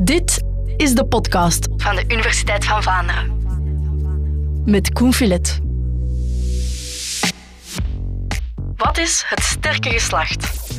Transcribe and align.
Dit 0.00 0.42
is 0.76 0.94
de 0.94 1.06
podcast 1.06 1.68
van 1.76 1.96
de 1.96 2.04
Universiteit 2.08 2.64
van 2.64 2.82
Vlaanderen. 2.82 3.36
met 4.64 4.92
Koen 4.92 5.12
Filet. 5.12 5.60
Wat 8.76 8.98
is 8.98 9.22
het 9.26 9.40
sterke 9.40 9.90
geslacht? 9.90 10.70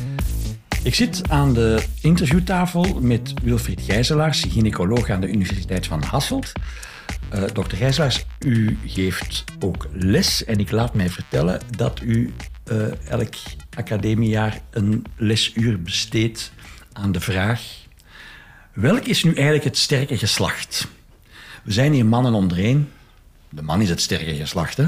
Ik 0.82 0.94
zit 0.94 1.22
aan 1.28 1.54
de 1.54 1.82
interviewtafel 2.00 3.00
met 3.00 3.34
Wilfried 3.42 3.80
Gijzelaars, 3.80 4.44
gynaecoloog 4.48 5.10
aan 5.10 5.20
de 5.20 5.28
Universiteit 5.28 5.86
van 5.86 6.02
Hasselt. 6.02 6.52
Uh, 7.34 7.42
dokter 7.52 7.78
Gijzelaars, 7.78 8.26
u 8.38 8.78
geeft 8.86 9.44
ook 9.58 9.86
les 9.92 10.44
en 10.44 10.58
ik 10.58 10.70
laat 10.70 10.94
mij 10.94 11.08
vertellen 11.08 11.60
dat 11.76 12.00
u 12.00 12.34
uh, 12.72 13.08
elk 13.08 13.34
academiejaar 13.76 14.60
een 14.70 15.04
lesuur 15.16 15.82
besteedt 15.82 16.52
aan 16.92 17.12
de 17.12 17.20
vraag 17.20 17.88
welk 18.72 19.04
is 19.04 19.24
nu 19.24 19.34
eigenlijk 19.34 19.64
het 19.64 19.76
sterke 19.76 20.18
geslacht? 20.18 20.88
We 21.62 21.72
zijn 21.72 21.92
hier 21.92 22.06
mannen 22.06 22.32
ondereen. 22.32 22.88
De 23.48 23.62
man 23.62 23.80
is 23.80 23.88
het 23.88 24.00
sterke 24.00 24.34
geslacht, 24.34 24.76
hè? 24.76 24.86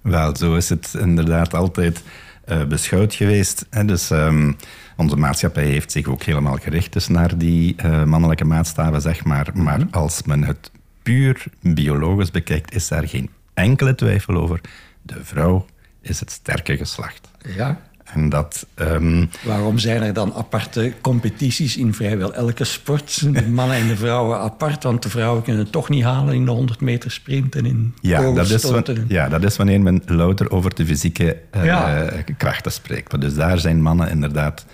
Wel, 0.00 0.36
zo 0.36 0.54
is 0.54 0.68
het 0.68 0.94
inderdaad 0.98 1.54
altijd 1.54 2.02
uh, 2.48 2.64
beschouwd 2.64 3.14
geweest. 3.14 3.66
Hè? 3.70 3.84
Dus 3.84 4.10
um, 4.10 4.56
onze 4.96 5.16
maatschappij 5.16 5.66
heeft 5.66 5.92
zich 5.92 6.06
ook 6.06 6.22
helemaal 6.22 6.56
gericht 6.56 6.92
dus 6.92 7.08
naar 7.08 7.38
die 7.38 7.74
uh, 7.84 8.04
mannelijke 8.04 8.44
maatstaven, 8.44 9.00
zeg 9.00 9.24
maar. 9.24 9.48
-hmm. 9.52 9.62
Maar 9.62 9.86
als 9.90 10.22
men 10.22 10.44
het 10.44 10.70
puur 11.02 11.44
biologisch 11.60 12.30
bekijkt, 12.30 12.74
is 12.74 12.88
daar 12.88 13.08
geen 13.08 13.30
enkele 13.54 13.94
twijfel 13.94 14.34
over. 14.34 14.60
De 15.02 15.24
vrouw 15.24 15.66
is 16.00 16.20
het 16.20 16.30
sterke 16.30 16.76
geslacht. 16.76 17.28
Ja. 17.56 17.80
En 18.14 18.28
dat, 18.28 18.66
um... 18.74 19.30
Waarom 19.44 19.78
zijn 19.78 20.02
er 20.02 20.12
dan 20.12 20.34
aparte 20.34 20.92
competities 21.00 21.76
in 21.76 21.94
vrijwel 21.94 22.34
elke 22.34 22.64
sport? 22.64 23.34
De 23.34 23.48
mannen 23.48 23.76
en 23.76 23.88
de 23.88 23.96
vrouwen 23.96 24.38
apart, 24.38 24.82
want 24.82 25.02
de 25.02 25.10
vrouwen 25.10 25.42
kunnen 25.42 25.62
het 25.62 25.72
toch 25.72 25.88
niet 25.88 26.04
halen 26.04 26.34
in 26.34 26.44
de 26.44 26.50
100 26.50 26.80
meter 26.80 27.10
sprint 27.10 27.56
en 27.56 27.66
in 27.66 27.94
ja, 28.00 28.32
dat 28.32 28.50
is 28.50 28.66
Ja, 29.08 29.28
dat 29.28 29.44
is 29.44 29.56
wanneer 29.56 29.80
men 29.80 30.02
louter 30.06 30.50
over 30.50 30.74
de 30.74 30.86
fysieke 30.86 31.36
uh, 31.56 31.64
ja. 31.64 32.10
krachten 32.36 32.72
spreekt. 32.72 33.20
Dus 33.20 33.34
daar 33.34 33.58
zijn 33.58 33.82
mannen 33.82 34.10
inderdaad 34.10 34.66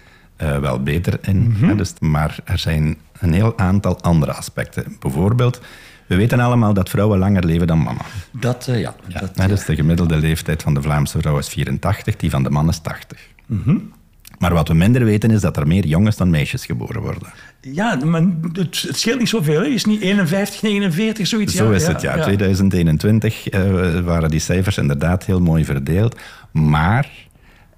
uh, 0.42 0.58
wel 0.58 0.82
beter 0.82 1.18
in. 1.22 1.36
Mm 1.36 1.54
-hmm. 1.58 1.68
hè, 1.68 1.76
dus, 1.76 1.92
maar 1.98 2.38
er 2.44 2.58
zijn 2.58 2.96
een 3.18 3.32
heel 3.32 3.58
aantal 3.58 4.00
andere 4.00 4.32
aspecten. 4.32 4.96
Bijvoorbeeld... 5.00 5.60
We 6.10 6.16
weten 6.16 6.40
allemaal 6.40 6.74
dat 6.74 6.88
vrouwen 6.88 7.18
langer 7.18 7.44
leven 7.44 7.66
dan 7.66 7.78
mannen. 7.78 8.04
Dat, 8.30 8.66
uh, 8.70 8.80
ja. 8.80 8.94
ja 9.08 9.20
dat, 9.20 9.38
uh, 9.38 9.46
dus 9.46 9.64
de 9.64 9.74
gemiddelde 9.74 10.16
leeftijd 10.16 10.62
van 10.62 10.74
de 10.74 10.82
Vlaamse 10.82 11.18
vrouw 11.18 11.38
is 11.38 11.48
84, 11.48 12.16
die 12.16 12.30
van 12.30 12.42
de 12.42 12.50
man 12.50 12.68
is 12.68 12.78
80. 12.78 13.18
Mm 13.46 13.62
-hmm. 13.64 13.92
Maar 14.38 14.54
wat 14.54 14.68
we 14.68 14.74
minder 14.74 15.04
weten 15.04 15.30
is 15.30 15.40
dat 15.40 15.56
er 15.56 15.66
meer 15.66 15.86
jongens 15.86 16.16
dan 16.16 16.30
meisjes 16.30 16.66
geboren 16.66 17.02
worden. 17.02 17.28
Ja, 17.60 17.98
maar 18.04 18.22
het, 18.52 18.86
scheelt 18.90 19.18
niet 19.18 19.28
zoveel. 19.28 19.62
Het 19.62 19.72
is 19.72 19.84
niet 19.84 20.00
51, 20.00 20.62
49, 20.62 21.26
zoiets. 21.26 21.54
Zo 21.54 21.70
is 21.70 21.86
het, 21.86 22.00
ja. 22.00 22.16
ja. 22.16 22.22
2021 22.22 23.52
uh, 23.52 24.00
waren 24.00 24.30
die 24.30 24.40
cijfers 24.40 24.78
inderdaad 24.78 25.24
heel 25.24 25.40
mooi 25.40 25.64
verdeeld. 25.64 26.20
Maar... 26.50 27.08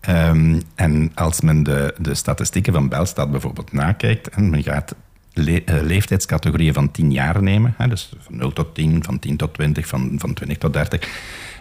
Um, 0.09 0.63
en 0.75 1.11
als 1.15 1.41
men 1.41 1.63
de, 1.63 1.95
de 1.99 2.15
statistieken 2.15 2.73
van 2.73 2.89
Belstat 2.89 3.31
bijvoorbeeld 3.31 3.73
nakijkt 3.73 4.29
en 4.29 4.51
men 4.51 4.63
gaat 4.63 4.95
le 5.35 5.63
uh, 5.65 5.81
leeftijdscategorieën 5.83 6.75
van 6.75 6.91
10 6.91 7.13
jaar 7.13 7.43
nemen. 7.43 7.75
Hè, 7.77 7.89
dus 7.89 8.13
van 8.19 8.37
0 8.37 8.53
tot 8.53 8.75
10, 8.75 9.05
van 9.05 9.19
10 9.19 9.37
tot 9.37 9.55
20, 9.55 9.87
van, 9.87 10.13
van 10.19 10.35
20 10.35 10.59
tot 10.59 10.73
30. 10.73 11.09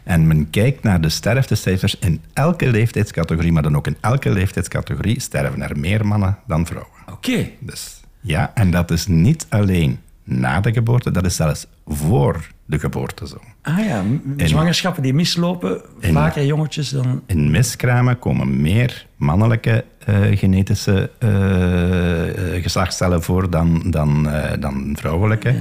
En 0.04 0.28
men 0.28 0.50
kijkt 0.50 0.84
naar 0.84 1.02
de 1.02 1.10
sterftecijfers 1.10 1.96
in 2.00 2.22
elke 2.34 2.72
leeftijdscategorie, 2.72 3.52
maar 3.52 3.64
dan 3.64 3.76
ook 3.76 3.88
in 3.88 3.98
elke 4.02 4.30
leeftijdscategorie 4.30 5.20
sterven 5.20 5.62
er 5.62 5.80
meer 5.80 6.06
mannen 6.08 6.38
dan 6.48 6.66
vrouwen. 6.66 6.92
Oké. 7.02 7.12
Okay. 7.12 7.58
Dus, 7.60 8.02
ja, 8.22 8.52
en 8.56 8.72
dat 8.72 8.92
is 8.92 9.08
niet 9.08 9.46
alleen 9.50 10.00
na 10.40 10.60
de 10.60 10.74
geboorte, 10.74 11.12
dat 11.12 11.26
is 11.26 11.36
zelfs 11.36 11.68
voor 11.86 12.48
de 12.66 12.80
geboorte 12.80 13.28
zo. 13.28 13.42
Ah 13.62 13.86
ja, 13.86 14.04
in, 14.38 14.48
zwangerschappen 14.48 15.04
die 15.04 15.14
mislopen, 15.14 15.82
in, 16.00 16.14
vaker 16.14 16.46
jongetjes 16.46 16.90
dan... 16.90 17.22
In 17.26 17.52
miskramen 17.52 18.20
komen 18.20 18.62
meer 18.62 19.06
mannelijke 19.16 19.86
uh, 20.10 20.38
genetische 20.38 21.10
uh, 21.20 22.28
uh, 22.28 22.64
geslachtscellen 22.64 23.24
voor 23.24 23.50
dan, 23.50 23.84
dan, 23.86 24.30
dan 24.60 24.96
vrouwelijke. 25.00 25.52
Ja. 25.52 25.60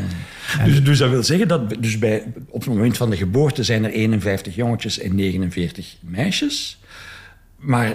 En, 0.59 0.65
dus, 0.65 0.84
dus 0.84 0.99
dat 0.99 1.11
wil 1.11 1.23
zeggen 1.23 1.49
dat 1.49 1.83
dus 1.83 1.99
bij, 1.99 2.33
op 2.49 2.61
het 2.61 2.69
moment 2.69 2.97
van 2.97 3.11
de 3.11 3.17
geboorte 3.17 3.62
zijn 3.62 3.84
er 3.84 3.91
51 3.91 4.55
jongetjes 4.55 4.99
en 4.99 5.15
49 5.15 5.97
meisjes. 6.00 6.81
Maar 7.59 7.94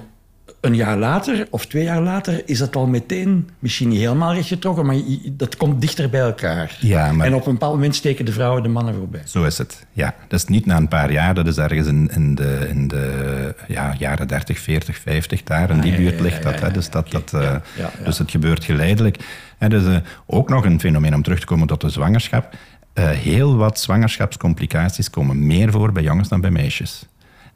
een 0.62 0.76
jaar 0.76 0.98
later 0.98 1.48
of 1.50 1.66
twee 1.66 1.84
jaar 1.84 2.02
later 2.02 2.42
is 2.46 2.60
dat 2.60 2.76
al 2.76 2.88
meteen, 2.88 3.50
misschien 3.60 3.90
niet 3.90 4.00
helemaal 4.00 4.34
rechtgetrokken, 4.34 4.86
maar 4.86 4.96
dat 5.32 5.58
komt 5.58 5.82
dichter 5.82 6.10
bij 6.10 6.22
elkaar. 6.22 6.78
Ja, 6.80 7.12
maar... 7.12 7.28
En 7.28 7.34
op 7.34 7.46
een 7.46 7.52
bepaald 7.52 7.74
moment 7.74 7.96
steken 7.96 8.26
de 8.26 8.32
vrouwen 8.32 8.64
de 8.64 8.70
mannen 8.70 8.96
voorbij. 8.96 9.22
Zo 9.26 9.44
is 9.44 9.58
het, 9.58 9.86
ja. 9.92 10.16
Dat 10.28 10.40
is 10.40 10.46
niet 10.46 10.66
na 10.66 10.78
een 10.78 10.88
paar 10.88 11.12
jaar, 11.12 11.34
dat 11.34 11.48
is 11.48 11.58
ergens 11.58 11.88
in, 11.88 12.10
in 12.14 12.36
de, 12.36 12.66
in 12.70 12.88
de 12.88 13.56
ja, 13.68 13.96
jaren 13.98 14.28
30, 14.28 14.60
40, 14.60 14.98
50, 14.98 15.44
daar 15.44 15.70
in 15.70 15.82
die 15.82 15.92
ah, 15.92 15.98
buurt 15.98 16.20
ligt 16.20 16.44
dat. 16.44 16.74
Dus, 16.74 16.90
dat, 16.90 17.12
dat 17.12 17.32
uh, 17.36 17.56
dus 18.04 18.18
het 18.18 18.32
gebeurt 18.32 18.64
geleidelijk. 18.64 19.18
En 19.58 19.70
dus 19.70 19.84
uh, 19.84 19.98
ook 20.26 20.50
nog 20.50 20.66
een 20.66 20.80
fenomeen 20.80 21.16
om 21.16 21.24
terug 21.24 21.40
te 21.40 21.46
komen 21.46 21.68
tot 21.68 21.82
de 21.82 21.90
zwangerschap. 21.90 22.56
Uh, 22.94 23.10
heel 23.10 23.56
wat 23.56 23.80
zwangerschapscomplicaties 23.80 25.10
komen 25.10 25.48
meer 25.48 25.72
voor 25.72 25.92
bij 25.92 26.04
jongens 26.04 26.30
dan 26.30 26.42
bij 26.42 26.52
meisjes. 26.52 27.06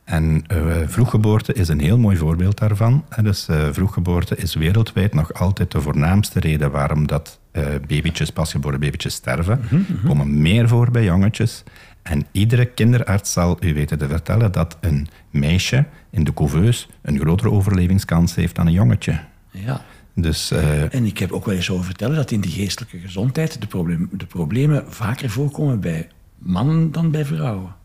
En 0.09 0.43
uh, 0.51 0.75
vroeggeboorte 0.85 1.53
is 1.53 1.67
een 1.67 1.79
heel 1.79 1.97
mooi 1.97 2.17
voorbeeld 2.17 2.57
daarvan. 2.57 3.05
Dus 3.21 3.47
uh, 3.49 3.67
vroeggeboorte 3.71 4.35
is 4.35 4.53
wereldwijd 4.53 5.13
nog 5.13 5.33
altijd 5.33 5.71
de 5.71 5.81
voornaamste 5.81 6.39
reden 6.39 6.71
waarom 6.71 7.07
dat 7.07 7.39
uh, 7.51 7.63
babytjes, 7.87 8.29
pasgeboren 8.29 8.79
babytjes 8.79 9.13
sterven. 9.13 9.61
Mm 9.69 9.85
-hmm. 9.87 10.09
komen 10.09 10.41
meer 10.41 10.67
voor 10.67 10.91
bij 10.91 11.03
jongetjes. 11.03 11.63
En 12.01 12.25
iedere 12.31 12.65
kinderarts 12.65 13.31
zal 13.31 13.57
u 13.59 13.73
weten 13.73 13.97
te 13.97 14.07
vertellen 14.07 14.51
dat 14.51 14.77
een 14.81 15.07
meisje 15.29 15.85
in 16.09 16.23
de 16.23 16.33
couveuse 16.33 16.87
een 17.01 17.19
grotere 17.19 17.51
overlevingskans 17.51 18.35
heeft 18.35 18.55
dan 18.55 18.67
een 18.67 18.73
jongetje. 18.73 19.19
Ja. 19.51 19.81
Dus, 20.13 20.51
uh, 20.51 20.93
en 20.93 21.05
ik 21.05 21.17
heb 21.17 21.31
ook 21.31 21.45
wel 21.45 21.55
eens 21.55 21.69
over 21.69 21.85
vertellen 21.85 22.15
dat 22.15 22.31
in 22.31 22.41
de 22.41 22.49
geestelijke 22.49 22.99
gezondheid 22.99 23.61
de, 23.61 23.67
probleem, 23.67 24.09
de 24.11 24.25
problemen 24.25 24.83
vaker 24.87 25.29
voorkomen 25.29 25.79
bij 25.79 26.07
mannen 26.37 26.91
dan 26.91 27.11
bij 27.11 27.25
vrouwen. 27.25 27.75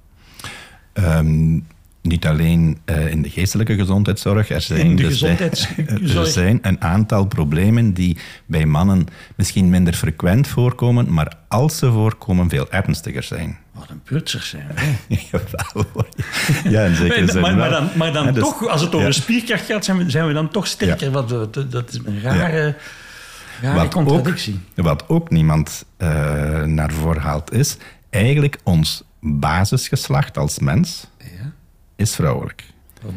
Um, 0.94 1.66
niet 2.04 2.26
alleen 2.26 2.78
uh, 2.86 3.10
in 3.10 3.22
de 3.22 3.30
geestelijke 3.30 3.74
gezondheidszorg. 3.74 4.50
Er 4.50 4.60
zijn, 4.60 4.80
in 4.80 4.96
de 4.96 5.02
dus 5.02 5.12
gezondheidszorg. 5.12 6.14
er 6.14 6.26
zijn 6.26 6.58
een 6.62 6.80
aantal 6.80 7.26
problemen 7.26 7.92
die 7.92 8.16
bij 8.46 8.66
mannen 8.66 9.06
misschien 9.36 9.70
minder 9.70 9.94
frequent 9.94 10.48
voorkomen, 10.48 11.12
maar 11.12 11.32
als 11.48 11.78
ze 11.78 11.92
voorkomen, 11.92 12.48
veel 12.48 12.70
ernstiger 12.70 13.22
zijn. 13.22 13.58
Wat 13.72 13.90
een 13.90 14.02
prutsers 14.02 14.48
zijn. 14.48 14.66
ja, 16.74 16.84
in 16.84 16.94
zekere 16.94 17.30
zin 17.30 17.40
maar, 17.40 17.56
maar, 17.56 17.70
dan, 17.70 17.88
maar 17.94 18.12
dan 18.12 18.32
dus, 18.32 18.42
toch, 18.42 18.68
als 18.68 18.80
het 18.80 18.94
over 18.94 19.06
ja. 19.06 19.12
spierkracht 19.12 19.64
gaat, 19.64 19.84
zijn 19.84 19.96
we, 19.96 20.10
zijn 20.10 20.26
we 20.26 20.32
dan 20.32 20.50
toch 20.50 20.66
sterker. 20.66 21.10
Ja. 21.10 21.24
Wat, 21.24 21.54
dat 21.70 21.88
is 21.88 22.00
een 22.04 22.20
rare, 22.20 22.74
ja. 23.62 23.74
wat 23.74 23.92
contradictie. 23.92 24.60
Ook, 24.76 24.84
wat 24.84 25.08
ook 25.08 25.30
niemand 25.30 25.84
uh, 25.98 26.08
naar 26.62 26.92
voren 26.92 27.22
haalt, 27.22 27.52
is 27.52 27.76
eigenlijk 28.10 28.58
ons 28.62 29.02
basisgeslacht 29.20 30.38
als 30.38 30.58
mens 30.58 31.06
is 31.96 32.14
vrouwelijk. 32.14 32.64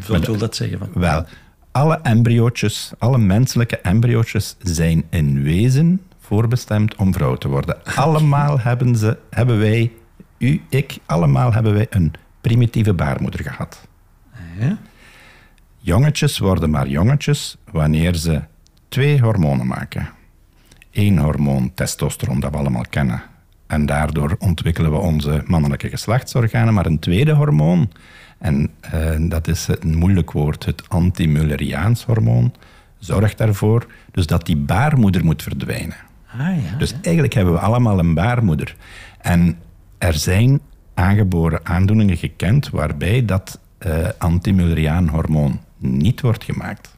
Wat 0.08 0.26
wil 0.26 0.38
dat 0.38 0.56
zeggen? 0.56 0.78
Van? 0.78 0.90
Wel, 0.94 1.26
alle 1.72 2.00
embryootjes, 2.02 2.92
alle 2.98 3.18
menselijke 3.18 3.78
embryootjes 3.78 4.56
zijn 4.60 5.04
in 5.10 5.44
wezen 5.44 6.02
voorbestemd 6.20 6.96
om 6.96 7.14
vrouw 7.14 7.36
te 7.36 7.48
worden. 7.48 7.86
Allemaal 7.96 8.60
hebben, 8.70 8.96
ze, 8.96 9.18
hebben 9.30 9.60
wij, 9.60 9.92
u, 10.38 10.62
ik, 10.70 10.98
allemaal 11.06 11.54
hebben 11.54 11.74
wij 11.74 11.88
een 11.90 12.14
primitieve 12.42 12.94
baarmoeder 12.94 13.44
gehad. 13.44 13.88
Ja? 14.60 14.78
Jongetjes 15.78 16.38
worden 16.38 16.70
maar 16.70 16.88
jongetjes 16.88 17.58
wanneer 17.72 18.16
ze 18.16 18.42
twee 18.88 19.22
hormonen 19.22 19.68
maken. 19.68 20.10
Eén 20.92 21.18
hormoon, 21.18 21.74
testosteron, 21.74 22.40
dat 22.40 22.52
we 22.52 22.58
allemaal 22.58 22.86
kennen. 22.90 23.22
En 23.68 23.86
daardoor 23.86 24.36
ontwikkelen 24.40 24.92
we 24.92 24.98
onze 24.98 25.44
mannelijke 25.46 25.90
geslachtsorganen. 25.90 26.74
Maar 26.74 26.86
een 26.86 27.00
tweede 27.00 27.34
hormoon, 27.34 27.92
en 28.38 28.70
uh, 28.94 29.30
dat 29.30 29.48
is 29.48 29.68
een 29.80 29.96
moeilijk 29.96 30.32
woord, 30.32 30.66
het 30.66 30.90
anti-Mulleriaans 30.90 32.06
hormoon, 32.06 32.54
zorgt 33.00 33.38
daarvoor 33.38 33.88
dus 34.12 34.28
dat 34.28 34.46
die 34.46 34.58
baarmoeder 34.58 35.26
moet 35.26 35.44
verdwijnen. 35.44 35.98
Ah, 36.32 36.40
ja, 36.40 36.78
dus 36.78 36.90
ja. 36.90 36.98
eigenlijk 37.02 37.34
hebben 37.34 37.54
we 37.54 37.60
allemaal 37.60 38.00
een 38.00 38.14
baarmoeder. 38.14 38.76
En 39.22 39.58
er 39.98 40.14
zijn 40.14 40.60
aangeboren 40.94 41.60
aandoeningen 41.64 42.18
gekend 42.18 42.70
waarbij 42.70 43.26
dat 43.26 43.60
uh, 43.86 44.08
anti-Mulleriaan 44.18 45.08
hormoon 45.08 45.60
niet 45.78 46.22
wordt 46.22 46.44
gemaakt. 46.44 46.96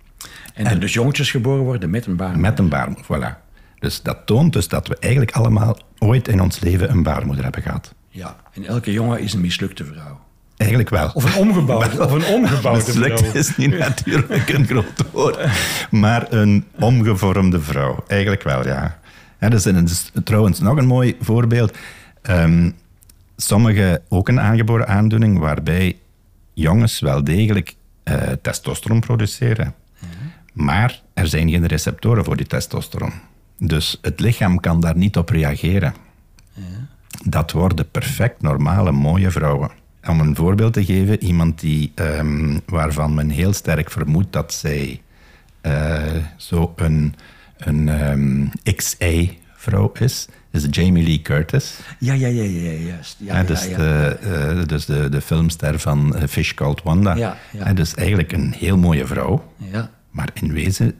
En, 0.53 0.65
en 0.65 0.79
dus 0.79 0.93
jongetjes 0.93 1.31
geboren 1.31 1.63
worden 1.63 1.89
met 1.89 2.05
een 2.05 2.15
baarmoeder? 2.15 2.49
Met 2.49 2.59
een 2.59 2.69
baarmoeder, 2.69 3.05
voilà. 3.05 3.47
Dus 3.79 4.01
dat 4.01 4.25
toont 4.25 4.53
dus 4.53 4.67
dat 4.67 4.87
we 4.87 4.97
eigenlijk 4.99 5.31
allemaal 5.35 5.77
ooit 5.97 6.27
in 6.27 6.41
ons 6.41 6.59
leven 6.59 6.89
een 6.91 7.03
baarmoeder 7.03 7.43
hebben 7.43 7.61
gehad. 7.61 7.93
Ja, 8.07 8.35
en 8.53 8.65
elke 8.65 8.91
jongen 8.91 9.19
is 9.19 9.33
een 9.33 9.41
mislukte 9.41 9.85
vrouw. 9.85 10.19
Eigenlijk 10.59 10.89
wel. 10.89 11.11
Of 11.13 11.23
een 11.23 11.47
omgebouwde, 11.47 12.03
of 12.05 12.11
een 12.11 12.25
omgebouwde 12.25 12.91
vrouw. 13.17 13.33
is 13.33 13.57
niet 13.57 13.77
natuurlijk 13.77 14.49
een 14.49 14.65
groot 14.65 15.11
woord, 15.11 15.39
maar 15.91 16.31
een 16.33 16.65
omgevormde 16.79 17.61
vrouw. 17.61 18.03
Eigenlijk 18.07 18.43
wel, 18.43 18.65
ja. 18.65 18.99
Ja, 19.39 19.49
dat 19.49 19.65
is, 19.65 20.11
trouwens 20.23 20.59
nog 20.59 20.77
een 20.77 20.87
mooi 20.87 21.17
voorbeeld. 21.21 21.77
Um, 22.29 22.75
sommige, 23.35 24.01
ook 24.09 24.27
een 24.27 24.39
aangeboren 24.39 24.87
aandoening, 24.87 25.39
waarbij 25.39 25.97
jongens 26.53 26.99
wel 26.99 27.23
degelijk 27.23 27.75
uh, 28.03 28.15
testosteron 28.41 28.99
produceren. 28.99 29.73
Maar 30.53 31.01
er 31.13 31.27
zijn 31.27 31.49
geen 31.49 31.67
receptoren 31.67 32.23
voor 32.23 32.37
die 32.37 32.47
testosteron. 32.47 33.11
Dus 33.57 33.97
het 34.01 34.19
lichaam 34.19 34.59
kan 34.59 34.79
daar 34.79 34.97
niet 34.97 35.17
op 35.17 35.29
reageren. 35.29 35.93
Ja. 36.53 36.63
Dat 37.25 37.51
worden 37.51 37.91
perfect 37.91 38.41
normale, 38.41 38.91
mooie 38.91 39.31
vrouwen. 39.31 39.71
Om 40.07 40.19
een 40.19 40.35
voorbeeld 40.35 40.73
te 40.73 40.85
geven, 40.85 41.23
iemand 41.23 41.59
die, 41.59 41.91
um, 41.95 42.61
waarvan 42.65 43.13
men 43.13 43.29
heel 43.29 43.53
sterk 43.53 43.91
vermoedt 43.91 44.33
dat 44.33 44.53
zij 44.53 45.01
uh, 45.61 46.01
zo 46.37 46.73
een, 46.75 47.15
een 47.57 47.87
um, 48.11 48.51
XA-vrouw 48.75 49.91
is, 49.99 50.27
is 50.51 50.67
Jamie 50.69 51.03
Lee 51.03 51.21
Curtis. 51.21 51.79
Ja, 51.99 52.13
ja, 52.13 52.27
ja, 52.27 52.43
ja 52.43 52.71
juist. 52.71 53.15
Ja, 53.19 53.37
ja, 53.37 53.43
dus, 53.43 53.61
De, 53.61 54.17
uh, 54.57 54.65
dus 54.65 54.85
de, 54.85 55.09
de 55.09 55.21
filmster 55.21 55.79
van 55.79 56.15
Fish 56.29 56.53
Called 56.53 56.83
Wanda. 56.83 57.15
Ja, 57.15 57.37
ja. 57.51 57.73
dus 57.73 57.93
eigenlijk 57.95 58.31
een 58.31 58.53
heel 58.57 58.77
mooie 58.77 59.07
vrouw. 59.07 59.53
Ja. 59.57 59.89
Maar 60.11 60.29
in 60.33 60.53
wezen, 60.53 60.95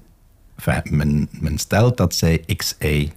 men, 0.84 1.30
men 1.32 1.58
stelt 1.58 1.98
dat 1.98 2.16
zij 2.16 2.44
XA 2.56 3.12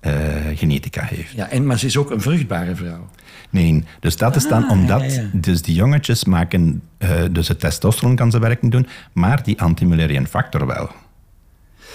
uh, 0.00 0.12
genetica 0.54 1.02
heeft. 1.02 1.32
Ja, 1.32 1.48
en, 1.48 1.66
maar 1.66 1.78
ze 1.78 1.86
is 1.86 1.96
ook 1.96 2.10
een 2.10 2.20
vruchtbare 2.20 2.74
vrouw. 2.74 3.10
Nee, 3.50 3.84
dus 4.00 4.16
dat 4.16 4.36
is 4.36 4.48
dan 4.48 4.64
ah, 4.64 4.70
omdat... 4.70 5.20
Dus 5.32 5.62
die 5.62 5.74
jongetjes 5.74 6.24
maken... 6.24 6.82
Uh, 6.98 7.10
dus 7.30 7.48
het 7.48 7.60
testosteron 7.60 8.16
kan 8.16 8.30
ze 8.30 8.38
werking 8.38 8.72
doen, 8.72 8.86
maar 9.12 9.42
die 9.42 9.60
antimullerian 9.60 10.26
factor 10.26 10.66
wel. 10.66 10.90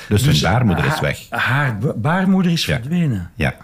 Dus, 0.07 0.23
dus 0.23 0.41
hun 0.41 0.51
baarmoeder 0.51 0.85
is 0.85 0.99
weg. 0.99 1.29
Haar 1.29 1.77
baarmoeder 1.95 2.51
is 2.51 2.65
verdwenen? 2.65 3.31
Ja. 3.35 3.55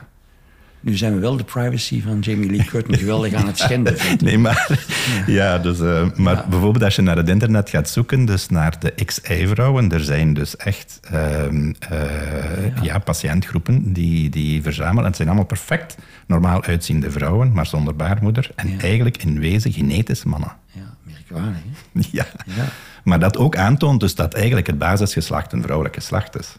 Nu 0.82 0.96
zijn 0.96 1.14
we 1.14 1.20
wel 1.20 1.38
de 1.38 1.44
privacy 1.44 2.02
van 2.02 2.20
Jamie 2.20 2.50
Lee 2.50 2.66
Curtin 2.66 2.98
geweldig 2.98 3.34
aan 3.34 3.48
het 3.48 3.58
schenden. 3.58 3.96
nee, 4.20 4.38
maar, 4.38 4.80
ja. 5.28 5.58
dus, 5.58 5.80
uh, 5.80 6.10
maar 6.16 6.46
bijvoorbeeld 6.50 6.84
als 6.84 6.96
je 6.96 7.02
naar 7.02 7.18
het 7.18 7.30
internet 7.30 7.70
gaat 7.70 7.90
zoeken, 7.90 8.26
dus 8.26 8.50
naar 8.50 8.80
de 8.80 8.94
XI-vrouwen, 9.06 9.92
er 9.92 10.00
zijn 10.00 10.34
dus 10.34 10.56
echt 10.56 11.00
uh, 11.14 11.52
uh, 11.52 11.76
ja. 11.90 12.82
ja. 12.82 13.00
patiëntgroepen 13.00 13.94
die, 13.94 14.30
die 14.30 14.62
verzamelen. 14.62 15.06
Het 15.06 15.16
zijn 15.16 15.28
allemaal 15.28 15.46
perfect 15.46 15.98
normaal 16.28 16.64
uitziende 16.64 17.12
vrouwen, 17.12 17.52
maar 17.52 17.66
zonder 17.66 17.96
baarmoeder. 17.96 18.52
En 18.56 18.80
eigenlijk 18.80 19.24
in 19.24 19.40
wezen 19.40 19.72
genetische 19.72 20.28
mannen. 20.28 20.52
Ja, 20.72 20.96
merkwaardig. 21.04 21.62
Ja. 22.12 22.26
ja. 22.46 22.66
Maar 23.04 23.20
dat 23.20 23.38
ook 23.38 23.56
aantoont 23.56 24.00
dus 24.00 24.16
dat 24.16 24.34
eigenlijk 24.34 24.68
het 24.68 24.78
basisgeslacht 24.78 25.54
een 25.54 25.62
vrouwelijk 25.62 25.96
geslacht 25.96 26.40
is. 26.40 26.56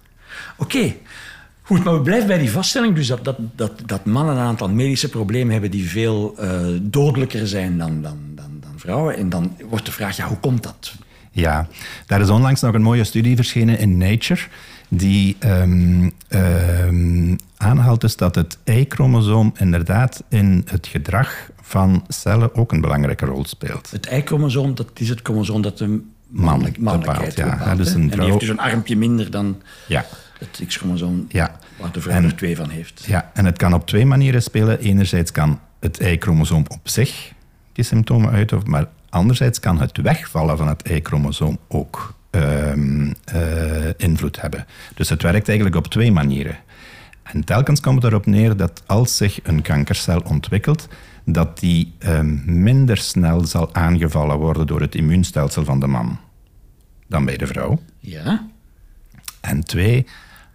Oké. 0.56 0.94
Goed, 1.62 1.84
maar 1.84 1.94
we 1.94 2.00
blijven 2.00 2.26
bij 2.26 2.38
die 2.38 2.50
vaststelling 2.50 2.94
dus 2.94 3.06
dat, 3.06 3.24
dat, 3.24 3.36
dat, 3.56 3.72
dat 3.86 4.04
mannen 4.04 4.36
een 4.36 4.42
aantal 4.42 4.68
medische 4.68 5.08
problemen 5.08 5.52
hebben 5.52 5.70
die 5.70 5.88
veel 5.88 6.34
uh, 6.40 6.60
dodelijker 6.82 7.46
zijn 7.46 7.78
dan, 7.78 8.02
dan, 8.02 8.18
dan, 8.34 8.50
dan 8.60 8.72
vrouwen. 8.76 9.16
En 9.16 9.28
dan 9.28 9.56
wordt 9.68 9.86
de 9.86 9.92
vraag, 9.92 10.16
ja, 10.16 10.26
hoe 10.26 10.38
komt 10.38 10.62
dat? 10.62 10.94
Ja, 11.30 11.68
daar 12.06 12.20
is 12.20 12.28
onlangs 12.28 12.60
nog 12.60 12.74
een 12.74 12.82
mooie 12.82 13.04
studie 13.04 13.36
verschenen 13.36 13.78
in 13.78 13.98
Nature 13.98 14.40
die 14.88 15.36
um, 15.44 16.12
um, 16.28 17.36
aanhaalt 17.56 18.00
dus 18.00 18.16
dat 18.16 18.34
het 18.34 18.58
Y-chromosoom 18.64 19.52
inderdaad 19.58 20.22
in 20.28 20.66
het 20.70 20.86
gedrag 20.86 21.50
van 21.60 22.04
cellen 22.08 22.54
ook 22.54 22.72
een 22.72 22.80
belangrijke 22.80 23.26
rol 23.26 23.44
speelt. 23.44 23.90
Het 23.90 24.06
Y-chromosoom, 24.06 24.74
dat 24.74 24.90
is 24.94 25.08
het 25.08 25.20
chromosoom 25.22 25.62
dat 25.62 25.78
de 25.78 26.00
mannelijk, 26.28 26.78
mannelijkheid 26.78 27.34
bepaalt. 27.34 27.60
Ja. 27.64 27.74
dus 27.74 27.94
een 27.94 28.10
vrouw... 28.10 28.10
En 28.10 28.18
die 28.18 28.24
heeft 28.24 28.40
dus 28.40 28.48
een 28.48 28.58
armpje 28.58 28.96
minder 28.96 29.30
dan... 29.30 29.62
Ja 29.86 30.06
het 30.42 30.66
X-chromosoom, 30.66 31.26
ja. 31.28 31.58
waar 31.78 31.92
de 31.92 32.00
vrouw 32.00 32.22
er 32.22 32.36
twee 32.36 32.56
van 32.56 32.68
heeft. 32.68 33.04
Ja, 33.06 33.30
en 33.34 33.44
het 33.44 33.58
kan 33.58 33.74
op 33.74 33.86
twee 33.86 34.06
manieren 34.06 34.42
spelen. 34.42 34.78
Enerzijds 34.78 35.32
kan 35.32 35.60
het 35.80 36.00
Y-chromosoom 36.00 36.64
op 36.68 36.88
zich 36.88 37.32
die 37.72 37.84
symptomen 37.84 38.30
uiten, 38.30 38.62
maar 38.64 38.86
anderzijds 39.08 39.60
kan 39.60 39.80
het 39.80 39.96
wegvallen 39.96 40.56
van 40.56 40.68
het 40.68 40.88
Y-chromosoom 40.88 41.58
ook 41.68 42.14
um, 42.30 43.14
uh, 43.34 43.88
invloed 43.96 44.40
hebben. 44.40 44.66
Dus 44.94 45.08
het 45.08 45.22
werkt 45.22 45.48
eigenlijk 45.48 45.76
op 45.76 45.86
twee 45.86 46.12
manieren. 46.12 46.56
En 47.22 47.44
telkens 47.44 47.80
komt 47.80 48.02
het 48.02 48.12
erop 48.12 48.26
neer 48.26 48.56
dat 48.56 48.82
als 48.86 49.16
zich 49.16 49.40
een 49.42 49.62
kankercel 49.62 50.20
ontwikkelt, 50.20 50.88
dat 51.24 51.58
die 51.58 51.94
um, 51.98 52.42
minder 52.44 52.96
snel 52.96 53.44
zal 53.46 53.74
aangevallen 53.74 54.36
worden 54.36 54.66
door 54.66 54.80
het 54.80 54.94
immuunstelsel 54.94 55.64
van 55.64 55.80
de 55.80 55.86
man 55.86 56.18
dan 57.06 57.24
bij 57.24 57.36
de 57.36 57.46
vrouw. 57.46 57.80
Ja. 57.98 58.46
En 59.40 59.64
twee, 59.64 60.06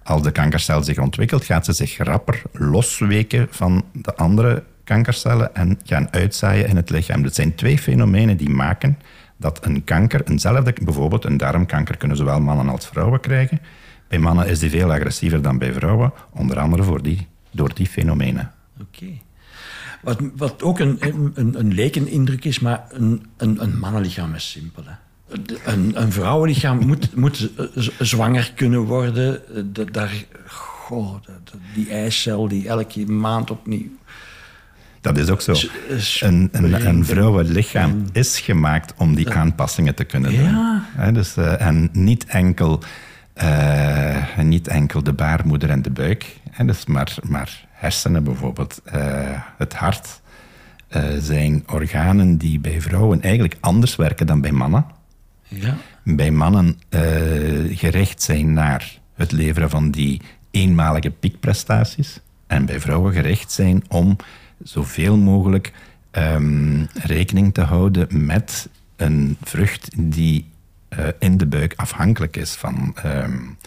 als 0.08 0.24
de 0.24 0.32
kankercel 0.32 0.84
zich 0.84 0.98
ontwikkelt, 0.98 1.46
gaat 1.46 1.66
ze 1.66 1.74
zich 1.74 1.98
rapper 1.98 2.42
losweken 2.52 3.48
van 3.50 3.86
de 3.94 4.16
andere 4.16 4.64
kankercellen 4.84 5.56
en 5.56 5.80
gaan 5.84 6.12
uitzaaien 6.12 6.68
in 6.68 6.76
het 6.76 6.90
lichaam. 6.90 7.24
Dat 7.24 7.36
zijn 7.36 7.56
twee 7.56 7.78
fenomenen 7.78 8.38
die 8.38 8.50
maken 8.50 9.00
dat 9.38 9.66
een 9.66 9.84
kanker, 9.84 10.30
eenzelfde, 10.30 10.74
bijvoorbeeld 10.84 11.26
een 11.26 11.38
darmkanker, 11.38 11.98
kunnen 11.98 12.18
zowel 12.18 12.40
mannen 12.40 12.70
als 12.70 12.88
vrouwen 12.88 13.20
krijgen. 13.20 13.62
Bij 14.08 14.20
mannen 14.20 14.48
is 14.48 14.60
die 14.60 14.70
veel 14.70 14.92
agressiever 14.94 15.42
dan 15.42 15.58
bij 15.58 15.74
vrouwen, 15.74 16.14
onder 16.32 16.60
andere 16.60 16.84
voor 16.84 17.02
die, 17.02 17.28
door 17.52 17.74
die 17.74 17.88
fenomenen. 17.88 18.52
Oké. 18.82 19.08
Wat, 20.02 20.20
wat 20.36 20.64
ook 20.64 20.80
een, 20.80 20.98
een, 21.34 21.60
een 21.60 21.74
lekenindruk 21.74 22.46
is, 22.46 22.60
maar 22.60 22.86
een, 22.90 23.26
een, 23.38 23.62
een 23.62 23.80
mannenlichaam 23.80 24.34
is 24.34 24.52
simpel. 24.52 24.84
Een, 25.66 26.02
een 26.02 26.12
vrouwenlichaam 26.12 26.86
moet, 26.86 27.16
moet 27.16 27.50
zwanger 28.00 28.52
kunnen 28.56 28.80
worden. 28.80 29.42
Dat, 29.74 29.94
daar, 29.94 30.26
goh, 30.48 31.16
die 31.74 31.90
eicel 31.90 32.48
die 32.48 32.68
elke 32.68 33.06
maand 33.06 33.52
opnieuw... 33.52 33.90
Dat 35.02 35.18
is 35.18 35.30
ook 35.30 35.42
zo. 35.42 35.54
Een, 36.20 36.50
een, 36.52 36.88
een 36.88 37.06
vrouwenlichaam 37.06 38.06
is 38.12 38.40
gemaakt 38.40 38.94
om 38.98 39.16
die 39.16 39.30
aanpassingen 39.30 39.96
te 39.96 40.04
kunnen 40.04 40.32
doen. 40.32 40.50
Ja. 40.98 41.12
dus, 41.12 41.38
uh, 41.38 41.62
en 41.62 41.90
niet 41.92 42.26
enkel, 42.26 42.84
uh, 43.44 44.38
niet 44.38 44.68
enkel 44.68 45.04
de 45.04 45.14
baarmoeder 45.14 45.70
en 45.70 45.82
de 45.82 45.90
buik, 45.90 46.38
dus 46.66 46.86
maar, 46.86 47.16
maar 47.24 47.66
hersenen 47.72 48.24
bijvoorbeeld, 48.24 48.82
uh, 48.86 48.94
het 49.58 49.74
hart. 49.74 50.22
zijn 51.20 51.64
organen 51.68 52.38
die 52.38 52.60
bij 52.60 52.82
vrouwen 52.82 53.22
eigenlijk 53.22 53.58
anders 53.60 53.96
werken 53.96 54.28
dan 54.28 54.42
bij 54.42 54.52
mannen 54.52 54.86
ja. 55.48 55.78
bij 56.04 56.32
mannen 56.32 56.80
uh, 56.90 57.78
gericht 57.78 58.22
zijn 58.22 58.54
naar 58.54 59.00
het 59.14 59.32
leveren 59.32 59.70
van 59.70 59.92
die 59.92 60.22
eenmalige 60.52 61.10
piekprestaties. 61.10 62.20
En 62.48 62.66
bij 62.66 62.80
vrouwen 62.80 63.14
gericht 63.14 63.52
zijn 63.52 63.84
om 63.88 64.16
zoveel 64.64 65.18
mogelijk 65.18 65.72
um, 66.12 66.88
rekening 66.94 67.54
te 67.54 67.62
houden 67.62 68.26
met 68.26 68.70
een 68.96 69.38
vrucht 69.44 69.90
die 69.98 70.46
uh, 70.90 71.08
in 71.20 71.38
de 71.38 71.46
buik 71.46 71.74
afhankelijk 71.76 72.38
is 72.38 72.52
van. 72.52 72.96
Um, 73.06 73.58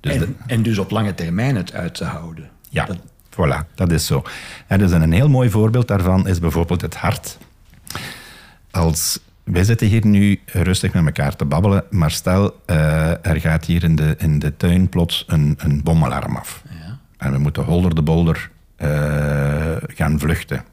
dus 0.00 0.12
en, 0.12 0.18
de, 0.18 0.34
en, 0.46 0.62
dus 0.62 0.78
op 0.78 0.90
lange 0.90 1.14
termijn 1.14 1.56
het 1.56 1.72
uit 1.72 1.94
te 1.94 2.04
houden. 2.04 2.50
Ja, 2.68 2.84
dat... 2.84 2.98
voilà, 3.30 3.74
dat 3.74 3.92
is 3.92 4.06
zo. 4.06 4.22
En 4.66 4.78
dus 4.78 4.90
een 4.90 5.12
heel 5.12 5.28
mooi 5.28 5.50
voorbeeld 5.50 5.88
daarvan 5.88 6.28
is 6.28 6.38
bijvoorbeeld 6.38 6.80
het 6.80 6.96
hart. 6.96 7.38
Als 8.70 9.20
wij 9.50 9.64
zitten 9.64 9.86
hier 9.86 10.06
nu 10.06 10.40
rustig 10.46 10.92
met 10.92 11.04
elkaar 11.04 11.36
te 11.36 11.44
babbelen, 11.44 11.84
maar 11.90 12.10
stel, 12.10 12.60
uh, 12.66 13.26
er 13.26 13.40
gaat 13.40 13.64
hier 13.64 13.84
in 13.84 13.96
de, 13.96 14.14
in 14.18 14.38
de 14.38 14.56
tuin 14.56 14.88
plots 14.88 15.24
een, 15.26 15.54
een 15.58 15.82
bomalarm 15.82 16.36
af. 16.36 16.62
Ja. 16.70 16.98
En 17.16 17.32
we 17.32 17.38
moeten 17.38 17.64
holder 17.64 17.94
de 17.94 18.02
bolder 18.02 18.50
uh, 18.78 19.76
gaan 19.86 20.18
vluchten. 20.18 20.64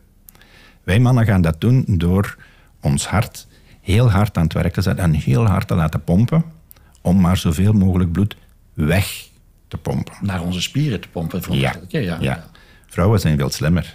Wij 0.83 0.99
mannen 0.99 1.25
gaan 1.25 1.41
dat 1.41 1.61
doen 1.61 1.83
door 1.87 2.37
ons 2.81 3.07
hart 3.07 3.47
heel 3.81 4.11
hard 4.11 4.37
aan 4.37 4.43
het 4.43 4.53
werk 4.53 4.73
te 4.73 4.81
zetten 4.81 5.03
en 5.03 5.13
heel 5.13 5.45
hard 5.47 5.67
te 5.67 5.75
laten 5.75 6.03
pompen, 6.03 6.43
om 7.01 7.21
maar 7.21 7.37
zoveel 7.37 7.73
mogelijk 7.73 8.11
bloed 8.11 8.37
weg 8.73 9.27
te 9.67 9.77
pompen. 9.77 10.13
Naar 10.21 10.41
onze 10.41 10.61
spieren 10.61 11.01
te 11.01 11.07
pompen, 11.07 11.41
ja. 11.49 11.75
Ja, 11.87 11.99
ja. 11.99 12.17
ja. 12.19 12.45
Vrouwen 12.87 13.19
zijn 13.19 13.37
veel 13.37 13.49
slimmer. 13.49 13.93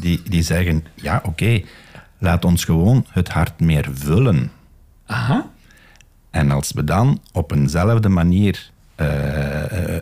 Die, 0.00 0.22
die 0.28 0.42
zeggen, 0.42 0.84
ja, 0.94 1.16
oké, 1.16 1.28
okay, 1.28 1.64
Laat 2.22 2.44
ons 2.44 2.64
gewoon 2.64 3.06
het 3.08 3.28
hart 3.28 3.60
meer 3.60 3.88
vullen. 3.92 4.50
Aha. 5.06 5.50
En 6.30 6.50
als 6.50 6.72
we 6.72 6.84
dan 6.84 7.20
op 7.32 7.52
eenzelfde 7.52 8.08
manier 8.08 8.70
uh, 8.96 9.06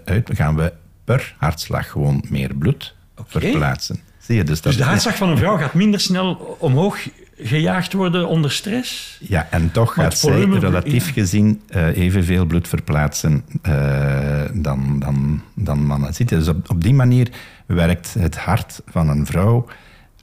uit, 0.05 0.31
gaan 0.33 0.57
we 0.57 0.73
per 1.05 1.35
hartslag 1.39 1.91
gewoon 1.91 2.25
meer 2.29 2.55
bloed 2.55 2.95
verplaatsen. 3.27 4.01
Zie 4.19 4.37
je, 4.37 4.45
dus, 4.45 4.61
dat 4.61 4.73
dus 4.73 4.83
de 4.83 4.89
hartslag 4.89 5.17
van 5.17 5.29
een 5.29 5.39
vrouw 5.39 5.57
gaat 5.57 5.75
minder 5.75 6.01
snel 6.01 6.57
omhoog 6.61 7.09
gejaagd 7.39 7.93
worden 7.93 8.29
onder 8.29 8.53
stress? 8.53 9.19
Ja, 9.21 9.47
en 9.51 9.73
toch 9.73 9.95
gaat 9.95 10.19
zij 10.19 10.45
relatief 10.45 11.13
gezien 11.13 11.63
uh, 11.71 11.97
evenveel 11.97 12.45
bloed 12.45 12.69
verplaatsen 12.69 13.45
uh, 13.63 14.43
dan, 14.53 14.99
dan, 14.99 15.43
dan 15.55 15.85
mannen. 15.85 16.15
Zie 16.15 16.27
je, 16.29 16.37
dus 16.37 16.49
op, 16.49 16.71
op 16.71 16.83
die 16.83 16.95
manier 16.95 17.29
werkt 17.67 18.15
het 18.15 18.37
hart 18.37 18.81
van 18.87 19.09
een 19.09 19.27
vrouw 19.27 19.67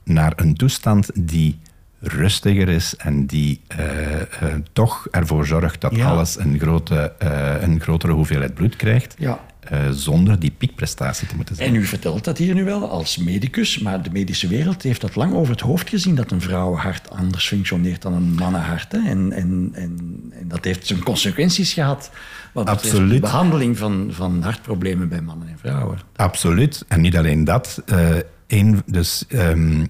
naar 0.04 0.32
een 0.36 0.54
toestand 0.54 1.10
die 1.14 1.58
rustiger 2.06 2.68
is 2.68 2.96
en 2.96 3.26
die 3.26 3.60
uh, 3.78 3.86
uh, 4.14 4.54
toch 4.72 5.06
ervoor 5.10 5.46
zorgt 5.46 5.80
dat 5.80 6.00
alles 6.00 6.38
een, 6.38 6.58
grote, 6.58 7.12
uh, 7.22 7.62
een 7.62 7.80
grotere 7.80 8.12
hoeveelheid 8.12 8.54
bloed 8.54 8.76
krijgt. 8.76 9.14
Ja. 9.18 9.40
zonder 9.90 10.38
die 10.38 10.50
piekprestatie 10.50 11.28
te 11.28 11.36
moeten 11.36 11.56
zijn. 11.56 11.68
En 11.68 11.74
u 11.74 11.84
vertelt 11.84 12.24
dat 12.24 12.38
hier 12.38 12.54
nu 12.54 12.64
wel 12.64 12.90
als 12.90 13.16
medicus, 13.16 13.78
maar 13.78 14.02
de 14.02 14.10
medische 14.10 14.48
wereld 14.48 14.82
heeft 14.82 15.00
dat 15.00 15.16
lang 15.16 15.34
over 15.34 15.52
het 15.52 15.60
hoofd 15.60 15.88
gezien 15.88 16.14
dat 16.14 16.30
een 16.30 16.40
vrouwenhart 16.40 17.10
anders 17.10 17.46
functioneert 17.46 18.02
dan 18.02 18.12
een 18.12 18.34
mannenhart. 18.34 18.92
Hè? 18.92 18.98
En, 18.98 19.32
en, 19.32 19.70
en, 19.72 20.22
en, 20.32 20.48
dat 20.48 20.64
heeft 20.64 20.86
zijn 20.86 21.02
consequenties 21.02 21.72
gehad 21.72 22.10
wat 22.52 22.68
Absoluut. 22.68 23.10
de 23.10 23.20
behandeling 23.20 23.78
van, 23.78 24.08
van 24.10 24.42
hartproblemen 24.42 25.08
bij 25.08 25.20
mannen 25.20 25.48
en 25.48 25.58
vrouwen. 25.58 25.98
Absoluut. 26.16 26.84
En 26.88 27.00
niet 27.00 27.16
alleen 27.16 27.44
dat. 27.44 27.82
Een, 28.46 28.82
dus 28.86 29.24
um, 29.32 29.88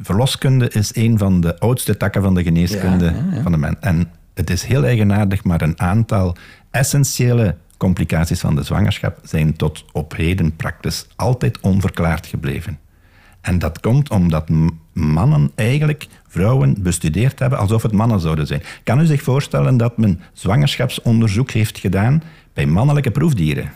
verloskunde 0.00 0.68
is 0.68 0.96
een 0.96 1.18
van 1.18 1.40
de 1.40 1.58
oudste 1.58 1.96
takken 1.96 2.22
van 2.22 2.34
de 2.34 2.42
geneeskunde 2.42 3.14
van 3.42 3.52
de 3.52 3.58
mens. 3.58 3.76
En 3.80 4.10
het 4.34 4.50
is 4.50 4.62
heel 4.62 4.84
eigenaardig, 4.84 5.44
maar 5.44 5.62
een 5.62 5.80
aantal 5.80 6.36
essentiële 6.70 7.56
complicaties 7.76 8.40
van 8.40 8.54
de 8.54 8.62
zwangerschap 8.62 9.18
zijn 9.22 9.56
tot 9.56 9.84
op 9.92 10.16
heden 10.16 10.56
praktisch 10.56 11.06
altijd 11.16 11.60
onverklaard 11.60 12.26
gebleven. 12.26 12.78
En 13.40 13.58
dat 13.58 13.80
komt 13.80 14.10
omdat 14.10 14.48
mannen 14.92 15.50
eigenlijk 15.54 16.06
vrouwen 16.28 16.82
bestudeerd 16.82 17.38
hebben 17.38 17.58
alsof 17.58 17.82
het 17.82 17.92
mannen 17.92 18.20
zouden 18.20 18.46
zijn. 18.46 18.62
Kan 18.82 19.00
u 19.00 19.06
zich 19.06 19.22
voorstellen 19.22 19.76
dat 19.76 19.98
men 19.98 20.20
zwangerschapsonderzoek 20.32 21.50
heeft 21.50 21.78
gedaan 21.78 22.22
bij 22.52 22.66
mannelijke 22.66 23.10
proefdieren? 23.10 23.72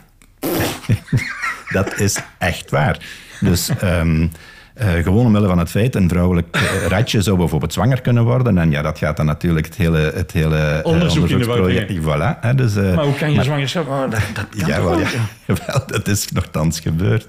dat 1.77 1.99
is 1.99 2.19
echt 2.37 2.69
waar. 2.69 3.05
Dus 3.39 3.69
um, 3.83 4.31
uh, 4.81 5.03
gewoon 5.03 5.25
omwille 5.25 5.47
van 5.47 5.57
het 5.57 5.69
feit, 5.69 5.95
een 5.95 6.09
vrouwelijk 6.09 6.55
uh, 6.55 6.85
ratje 6.93 7.21
zou 7.21 7.37
bijvoorbeeld 7.37 7.73
zwanger 7.73 8.01
kunnen 8.01 8.23
worden. 8.23 8.57
En 8.57 8.71
ja, 8.71 8.81
dat 8.81 8.97
gaat 8.97 9.17
dan 9.17 9.25
natuurlijk 9.25 9.65
het 9.65 9.75
hele, 9.75 10.11
het 10.15 10.31
hele 10.31 10.55
uh, 10.55 10.85
onderzoek 10.91 11.23
onderzoeksproject. 11.23 11.99
Voilà, 11.99 12.39
hè, 12.39 12.55
dus, 12.55 12.73
maar 12.73 13.03
hoe 13.03 13.15
kan 13.15 13.29
je 13.29 13.35
maar, 13.35 13.45
zwangerschap... 13.45 13.87
Oh, 13.87 14.01
dat, 14.01 14.21
dat 14.33 14.47
kan 14.57 14.67
ja, 14.67 14.83
wel, 14.83 14.99
ja, 14.99 15.07
wel, 15.67 15.83
dat 15.85 16.07
is 16.07 16.31
nogthans 16.31 16.79
gebeurd. 16.79 17.27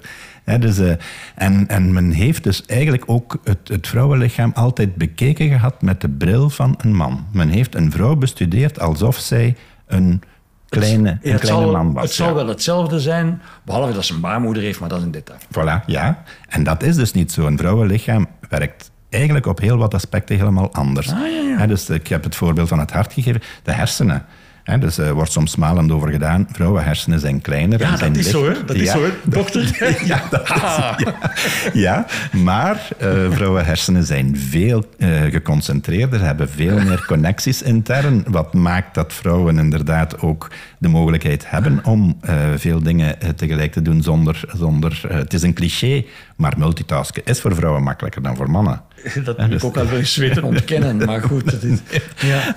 Dus, 0.59 0.78
en, 1.35 1.69
en 1.69 1.92
men 1.92 2.11
heeft 2.11 2.45
dus 2.45 2.66
eigenlijk 2.66 3.02
ook 3.07 3.40
het, 3.45 3.69
het 3.69 3.88
vrouwenlichaam 3.88 4.52
altijd 4.54 4.95
bekeken 4.95 5.49
gehad 5.49 5.83
met 5.83 6.00
de 6.00 6.09
bril 6.09 6.50
van 6.50 6.75
een 6.78 6.95
man. 6.95 7.26
Men 7.33 7.49
heeft 7.49 7.75
een 7.75 7.90
vrouw 7.90 8.16
bestudeerd 8.16 8.80
alsof 8.80 9.16
zij 9.16 9.57
een 9.87 10.23
kleine, 10.71 11.09
het, 11.09 11.19
een 11.23 11.39
kleine 11.39 11.62
zal, 11.62 11.73
man 11.73 11.93
was. 11.93 12.03
Het 12.03 12.12
zal 12.12 12.35
wel 12.35 12.47
hetzelfde 12.47 13.00
zijn, 13.00 13.43
behalve 13.65 13.93
dat 13.93 14.05
ze 14.05 14.15
een 14.15 14.21
baarmoeder 14.21 14.62
heeft, 14.62 14.81
maar 14.81 14.89
dat 14.89 14.99
is 14.99 15.05
een 15.05 15.11
detail. 15.11 15.39
Voilà, 15.41 15.85
ja. 15.87 16.23
En 16.49 16.65
dat 16.65 16.83
is 16.83 16.97
dus 16.97 17.12
niet 17.12 17.33
zo. 17.33 17.47
Een 17.47 17.59
vrouwenlichaam 17.59 18.27
werkt 18.49 18.91
eigenlijk 19.09 19.47
op 19.47 19.61
heel 19.61 19.77
wat 19.77 19.95
aspecten 19.95 20.37
helemaal 20.37 20.73
anders. 20.73 21.12
Ah, 21.12 21.19
ja, 21.19 21.59
ja. 21.59 21.67
dus 21.67 21.91
ik 21.91 22.07
heb 22.07 22.25
het 22.25 22.37
voorbeeld 22.37 22.69
van 22.69 22.79
het 22.79 22.91
hart 22.91 23.12
gegeven. 23.12 23.43
De 23.62 23.73
hersenen 23.73 24.25
dus 24.64 24.99
er 24.99 25.14
wordt 25.14 25.33
soms 25.33 25.50
smalend 25.50 25.93
over 25.93 26.11
gedaan. 26.11 26.49
Vrouwenhersenen 26.52 27.21
zijn 27.21 27.40
kleiner. 27.40 27.81
Ja, 27.81 27.97
zijn 27.97 28.12
dat 28.12 28.25
is 28.25 28.31
zo, 28.31 28.45
hè? 28.45 28.64
Dat 28.64 28.76
is 28.76 28.90
zo, 28.90 29.02
hè? 29.02 29.11
Dokter? 29.25 29.76
ja, 30.05 30.23
dat 30.31 30.50
is, 30.50 30.57
ja. 30.57 30.97
ja, 31.73 32.07
maar 32.33 32.88
uh, 33.02 33.31
vrouwenhersenen 33.31 34.05
zijn 34.05 34.37
veel 34.38 34.85
uh, 34.99 35.21
geconcentreerder, 35.23 36.21
hebben 36.21 36.49
veel 36.49 36.79
meer 36.79 37.05
connecties 37.07 37.62
intern, 37.62 38.25
wat 38.29 38.55
maakt 38.55 38.95
dat 38.95 39.12
vrouwen 39.12 39.59
inderdaad 39.59 40.21
ook 40.21 40.50
de 40.79 40.88
mogelijkheid 40.88 41.50
hebben 41.50 41.85
om 41.85 42.19
veel 42.57 42.83
dingen 42.83 43.17
tegelijk 43.37 43.73
te 43.73 43.83
doen 43.83 44.02
zonder... 44.02 44.40
zonder 44.57 45.00
het 45.09 45.33
is 45.35 45.43
een 45.43 45.55
cliché, 45.55 46.05
maar 46.37 46.55
multitasken 46.57 47.23
is 47.25 47.40
voor 47.40 47.55
vrouwen 47.55 47.83
makkelijker 47.83 48.23
dan 48.23 48.37
voor 48.37 48.50
mannen. 48.50 48.83
Dat 49.25 49.38
moet 49.38 49.50
dus, 49.50 49.62
ik 49.62 49.64
ook 49.64 49.76
al 49.76 49.87
wel 49.87 49.99
eens 49.99 50.17
weten 50.17 50.43
ontkennen, 50.43 50.97
maar 50.97 51.23
goed. 51.23 51.50
Het 51.52 51.62
is, 51.62 51.79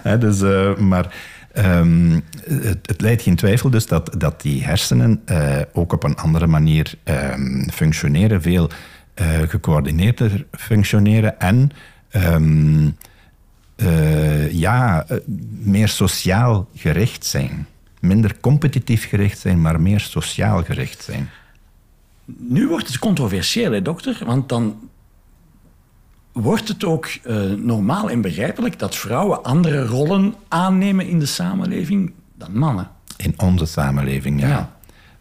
ja. 0.04 0.18
dus, 0.18 0.42
maar... 0.78 1.14
Um, 1.58 2.24
het, 2.46 3.02
leidt 3.02 3.22
geen 3.22 3.36
twijfel 3.36 3.70
dus 3.70 3.88
dat, 3.88 4.16
dat 4.18 4.42
die 4.42 4.64
hersenen 4.64 5.22
uh, 5.26 5.58
ook 5.74 5.94
op 5.94 6.04
een 6.04 6.16
andere 6.16 6.48
manier 6.48 6.94
um, 7.04 7.70
functioneren, 7.72 8.42
veel 8.42 8.70
uh, 9.22 9.40
gecoördineerder 9.48 10.46
functioneren 10.52 11.40
en 11.40 11.72
um, 12.12 12.98
uh, 13.76 14.52
ja, 14.52 15.06
meer 15.60 15.88
sociaal 15.88 16.70
gericht 16.76 17.26
zijn. 17.26 17.68
Minder 18.00 18.40
competitief 18.40 19.10
gericht 19.10 19.40
zijn, 19.40 19.62
maar 19.62 19.82
meer 19.82 20.00
sociaal 20.00 20.64
gericht 20.64 21.04
zijn. 21.04 21.30
Nu 22.26 22.68
wordt 22.68 22.88
het 22.88 23.00
controversieel, 23.00 23.72
hè, 23.72 23.82
dokter? 23.82 24.22
Want 24.26 24.50
dan 24.50 24.90
wordt 26.34 26.68
het 26.68 26.84
ook 26.84 27.08
uh, 27.24 27.52
normaal 27.52 28.10
en 28.10 28.22
begrijpelijk 28.22 28.80
dat 28.80 28.96
vrouwen 28.96 29.44
andere 29.44 29.86
rollen 29.86 30.34
aannemen 30.48 31.08
in 31.08 31.20
de 31.20 31.26
samenleving 31.26 32.14
dan 32.38 32.58
mannen? 32.58 32.90
In 33.18 33.34
onze 33.38 33.66
samenleving, 33.66 34.42
ja. 34.42 34.48
ja. 34.48 34.72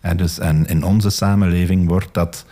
En, 0.01 0.17
dus, 0.17 0.39
en 0.39 0.67
in 0.67 0.85
onze 0.85 1.11
samenleving 1.11 1.89
wordt 1.89 2.15
dat. 2.15 2.47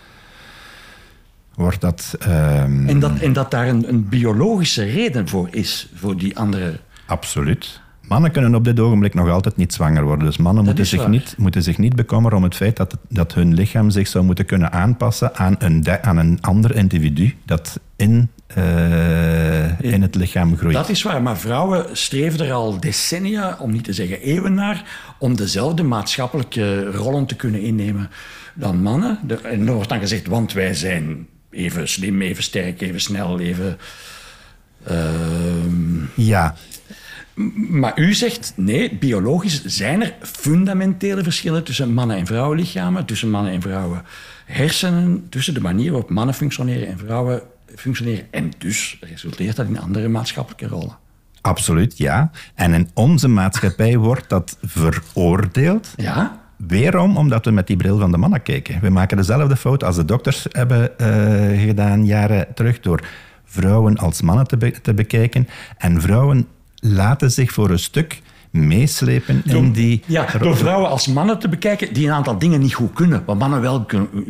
Wordt 1.55 1.81
dat, 1.81 2.17
um... 2.23 2.89
en, 2.89 2.99
dat 2.99 3.19
en 3.19 3.33
dat 3.33 3.51
daar 3.51 3.69
een, 3.69 3.89
een 3.89 4.09
biologische 4.09 4.85
reden 4.85 5.29
voor 5.29 5.49
is, 5.51 5.89
voor 5.95 6.17
die 6.17 6.39
andere. 6.39 6.81
Absoluut. 7.07 7.81
Mannen 8.09 8.31
kunnen 8.31 8.55
op 8.55 8.65
dit 8.65 8.81
ogenblik 8.81 9.15
nog 9.15 9.29
altijd 9.29 9.57
niet 9.57 9.73
zwanger 9.73 10.05
worden. 10.05 10.27
Dus 10.27 10.37
mannen 10.37 10.65
moeten 10.65 10.87
zich, 10.87 11.09
niet, 11.09 11.35
moeten 11.39 11.63
zich 11.63 11.79
niet 11.79 11.97
bekommeren 11.97 12.39
om 12.39 12.45
het 12.45 12.55
feit 12.55 12.77
dat, 12.77 12.97
dat 13.09 13.35
hun 13.35 13.55
lichaam 13.55 13.91
zich 13.91 14.09
zou 14.09 14.25
moeten 14.25 14.45
kunnen 14.45 14.73
aanpassen 14.73 15.37
aan 15.37 15.55
een, 15.59 15.87
aan 16.03 16.17
een 16.17 16.39
ander 16.41 16.77
individu 16.77 17.35
dat 17.45 17.81
in 17.97 18.31
uh, 18.59 19.81
in 19.81 20.03
het 20.03 20.15
lichaam 20.15 20.57
groeit. 20.57 20.75
Dat 20.75 20.89
is 20.89 21.03
waar, 21.03 21.23
maar 21.23 21.39
vrouwen 21.39 21.97
streven 21.97 22.47
er 22.47 22.53
al 22.53 22.81
decennia, 22.81 23.57
om 23.61 23.71
niet 23.71 23.85
te 23.85 23.93
zeggen 23.93 24.21
eeuwen 24.21 24.55
naar, 24.55 24.85
om 25.19 25.37
dezelfde 25.37 25.83
maatschappelijke 25.83 26.91
rollen 26.91 27.27
te 27.27 27.37
kunnen 27.37 27.61
innemen 27.61 28.11
dan 28.55 28.83
mannen. 28.83 29.19
En 29.43 29.67
er 29.67 29.73
wordt 29.73 29.89
dan 29.89 30.01
gezegd, 30.01 30.27
want 30.27 30.53
wij 30.53 30.75
zijn 30.75 31.27
even 31.51 31.89
slim, 31.89 32.21
even 32.21 32.43
sterk, 32.43 32.81
even 32.81 33.01
snel, 33.01 33.41
even... 33.41 33.79
Uh, 34.91 34.97
ja. 36.15 36.55
Maar 37.55 37.99
u 37.99 38.15
zegt, 38.15 38.53
nee, 38.57 38.95
biologisch 38.95 39.65
zijn 39.65 40.03
er 40.03 40.15
fundamentele 40.23 41.23
verschillen 41.23 41.65
tussen 41.65 41.93
mannen- 41.93 42.17
en 42.17 42.27
vrouwenlichamen, 42.27 43.05
tussen 43.05 43.31
mannen 43.31 43.53
en 43.53 43.61
vrouwen 43.61 44.03
hersenen, 44.45 45.27
tussen 45.29 45.55
de 45.55 45.61
manier 45.61 45.91
waarop 45.91 46.11
mannen 46.11 46.35
functioneren 46.35 46.89
en 46.89 46.99
vrouwen 46.99 47.43
functioneren. 47.77 48.27
En 48.31 48.53
dus 48.59 48.99
resulteert 49.01 49.57
dat 49.57 49.67
in 49.67 49.81
andere 49.81 50.09
maatschappelijke 50.09 50.67
rollen. 50.67 50.97
Absoluut, 51.41 51.99
ja. 51.99 52.31
En 52.55 52.75
in 52.75 52.89
onze 52.95 53.29
maatschappij 53.29 53.97
wordt 54.09 54.29
dat 54.29 54.57
veroordeeld. 54.63 55.93
Ja. 55.97 56.41
Weerom? 56.57 57.17
Omdat 57.17 57.45
we 57.45 57.51
met 57.51 57.67
die 57.67 57.77
bril 57.77 57.99
van 57.99 58.11
de 58.11 58.17
mannen 58.17 58.43
kijken. 58.43 58.81
We 58.81 58.91
maken 58.91 59.17
dezelfde 59.17 59.57
fout 59.57 59.85
als 59.85 59.97
de 59.97 60.05
dokters 60.05 60.47
hebben 60.51 60.91
uh, 61.01 61.63
gedaan 61.67 62.07
jaren 62.07 62.47
terug 62.55 62.81
door 62.81 63.05
vrouwen 63.45 63.97
als 63.97 64.23
mannen 64.23 64.47
te, 64.47 64.81
te 64.83 64.95
bekijken. 64.95 65.49
En 65.79 66.01
vrouwen 66.01 66.47
laten 66.75 67.31
zich 67.31 67.53
voor 67.53 67.71
een 67.71 67.79
stuk 67.79 68.23
meeslepen 68.51 69.43
in 69.45 69.73
die... 69.73 70.03
Ja, 70.07 70.27
door 70.41 70.57
vrouwen 70.57 70.91
als 70.91 71.07
mannen 71.07 71.39
te 71.39 71.49
bekijken 71.49 71.93
die 71.93 72.07
een 72.07 72.13
aantal 72.13 72.39
dingen 72.39 72.61
niet 72.61 72.75
goed 72.75 72.93
kunnen, 72.93 73.23
wat 73.27 73.39
mannen 73.39 73.61
wel 73.61 73.85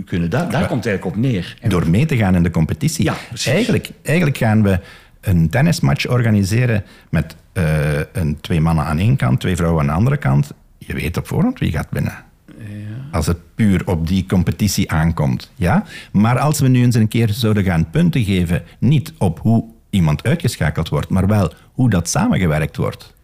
kunnen. 0.05 0.31
Daar, 0.31 0.51
daar 0.51 0.67
komt 0.67 0.85
het 0.85 0.87
eigenlijk 0.87 1.05
op 1.05 1.17
neer. 1.17 1.57
door 1.69 1.91
mee 1.91 2.07
te 2.07 2.17
gaan 2.17 2.35
in 2.35 2.43
de 2.43 2.51
competitie. 2.51 3.05
Ja, 3.05 3.15
eigenlijk, 3.45 3.91
eigenlijk 4.03 4.37
gaan 4.37 4.63
we 4.63 4.81
een 5.21 5.49
tennismatch 5.49 6.07
organiseren 6.09 6.85
met 7.11 7.37
uh, 7.55 7.65
een, 8.13 8.41
twee 8.41 8.61
mannen 8.61 8.85
aan 8.85 8.99
één 8.99 9.17
kant, 9.17 9.41
twee 9.41 9.57
vrouwen 9.57 9.81
aan 9.81 9.87
de 9.87 9.93
andere 9.93 10.17
kant. 10.17 10.53
Je 10.79 10.95
weet 10.95 11.17
op 11.17 11.27
voorhand 11.27 11.59
wie 11.59 11.73
gaat 11.73 11.89
winnen. 11.91 12.25
Ja. 12.59 12.65
Als 13.11 13.27
het 13.27 13.39
puur 13.55 13.83
op 13.87 14.07
die 14.07 14.27
competitie 14.27 14.91
aankomt. 14.91 15.51
Ja? 15.55 15.85
Maar 16.13 16.39
als 16.39 16.61
we 16.61 16.69
nu 16.69 16.83
eens 16.83 16.95
een 16.95 17.09
keer 17.09 17.29
zouden 17.29 17.65
gaan 17.65 17.91
punten 17.91 18.25
geven, 18.25 18.63
niet 18.79 19.13
op 19.19 19.39
hoe 19.39 19.65
iemand 19.91 20.23
uitgeschakeld 20.23 20.89
wordt, 20.89 21.09
maar 21.09 21.27
wel 21.27 21.53
hoe 21.73 21.91
dat 21.91 22.09
samengewerkt 22.09 22.77
wordt 22.77 23.15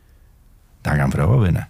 dan 0.87 0.97
gaan 0.97 1.11
vrouwen 1.11 1.41
winnen. 1.41 1.69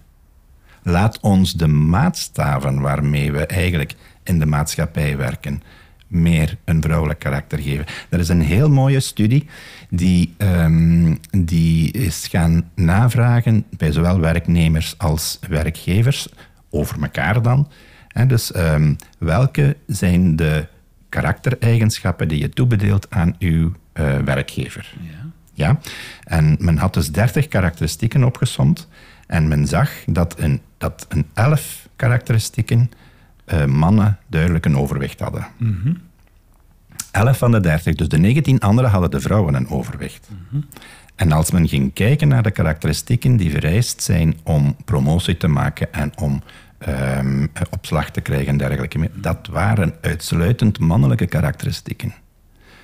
Laat 0.83 1.19
ons 1.19 1.53
de 1.53 1.67
maatstaven 1.67 2.81
waarmee 2.81 3.31
we 3.31 3.45
eigenlijk 3.45 3.95
in 4.23 4.39
de 4.39 4.45
maatschappij 4.45 5.17
werken 5.17 5.61
meer 6.07 6.57
een 6.65 6.81
vrouwelijk 6.81 7.19
karakter 7.19 7.59
geven. 7.59 7.85
Er 8.09 8.19
is 8.19 8.29
een 8.29 8.41
heel 8.41 8.69
mooie 8.69 8.99
studie 8.99 9.47
die, 9.89 10.33
um, 10.37 11.19
die 11.31 11.91
is 11.91 12.27
gaan 12.27 12.69
navragen 12.75 13.65
bij 13.69 13.91
zowel 13.91 14.19
werknemers 14.19 14.97
als 14.97 15.39
werkgevers, 15.49 16.27
over 16.69 17.01
elkaar 17.01 17.41
dan. 17.41 17.71
En 18.07 18.27
dus 18.27 18.55
um, 18.55 18.95
welke 19.17 19.77
zijn 19.87 20.35
de 20.35 20.67
karaktereigenschappen 21.09 22.27
die 22.27 22.39
je 22.39 22.49
toebedeelt 22.49 23.09
aan 23.09 23.35
uw 23.39 23.71
uh, 23.93 24.17
werkgever? 24.17 24.93
Ja. 24.99 25.27
Ja? 25.57 25.79
En 26.23 26.57
men 26.59 26.77
had 26.77 26.93
dus 26.93 27.11
30 27.11 27.47
karakteristieken 27.47 28.23
opgesomd. 28.23 28.87
En 29.27 29.47
men 29.47 29.67
zag 29.67 29.89
dat 30.05 30.39
een, 30.39 30.61
dat 30.77 31.05
een 31.09 31.25
11 31.33 31.87
karakteristieken 31.95 32.91
uh, 33.53 33.65
mannen 33.65 34.17
duidelijk 34.27 34.65
een 34.65 34.77
overwicht 34.77 35.19
hadden. 35.19 35.47
Mm 35.57 35.79
-hmm. 35.83 35.97
11 37.11 37.37
van 37.37 37.51
de 37.51 37.59
30, 37.59 37.95
dus 37.95 38.07
de 38.07 38.17
19 38.17 38.59
andere 38.59 38.87
hadden 38.87 39.11
de 39.11 39.19
vrouwen 39.19 39.53
een 39.53 39.69
overwicht. 39.69 40.27
Mm 40.31 40.37
-hmm. 40.49 40.65
En 41.15 41.31
als 41.31 41.51
men 41.51 41.67
ging 41.67 41.93
kijken 41.93 42.27
naar 42.27 42.43
de 42.43 42.51
karakteristieken 42.51 43.37
die 43.37 43.51
vereist 43.51 44.01
zijn 44.01 44.37
om 44.43 44.75
promotie 44.85 45.37
te 45.37 45.47
maken 45.47 45.93
en 45.93 46.11
om 46.17 46.41
um, 46.87 47.49
opslag 47.71 48.11
te 48.11 48.21
krijgen 48.21 48.47
en 48.47 48.57
dergelijke. 48.57 49.09
Dat 49.13 49.47
waren 49.51 49.95
uitsluitend 50.01 50.79
mannelijke 50.79 51.25
karakteristieken. 51.25 52.13